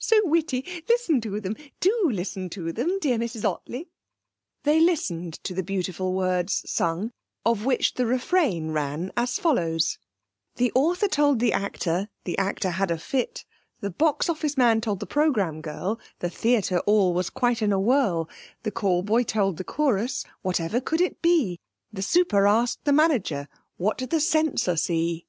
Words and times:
So 0.00 0.16
witty. 0.26 0.64
Listen 0.88 1.20
to 1.20 1.40
them 1.40 1.54
do 1.78 1.96
listen 2.10 2.50
to 2.50 2.72
them, 2.72 2.98
dear 2.98 3.16
Mrs 3.16 3.44
Ottley.' 3.44 3.90
They 4.64 4.80
listened 4.80 5.34
to 5.44 5.54
the 5.54 5.62
beautiful 5.62 6.14
words 6.14 6.68
sung, 6.68 7.12
of 7.44 7.64
which 7.64 7.94
the 7.94 8.04
refrain 8.04 8.72
ran 8.72 9.12
as 9.16 9.38
follows: 9.38 10.00
'The 10.56 10.72
Author 10.74 11.06
told 11.06 11.38
the 11.38 11.52
Actor, 11.52 12.08
(The 12.24 12.36
Actor 12.38 12.70
had 12.70 12.90
a 12.90 12.98
fit). 12.98 13.44
The 13.82 13.90
Box 13.90 14.28
Office 14.28 14.56
man 14.56 14.80
told 14.80 14.98
the 14.98 15.06
Programme 15.06 15.60
girl, 15.60 16.00
The 16.18 16.28
Theatre 16.28 16.80
all 16.80 17.14
was 17.14 17.28
in 17.28 17.34
quite 17.34 17.62
a 17.62 17.78
whirl. 17.78 18.28
The 18.64 18.72
call 18.72 19.04
boy 19.04 19.22
told 19.22 19.58
the 19.58 19.62
Chorus. 19.62 20.24
(Whatever 20.42 20.80
could 20.80 21.00
it 21.00 21.22
be?) 21.22 21.60
The 21.92 22.02
super 22.02 22.48
asked 22.48 22.82
the 22.82 22.92
Manager, 22.92 23.46
What 23.76 23.98
did 23.98 24.10
the 24.10 24.18
Censor 24.18 24.74
see?' 24.76 25.24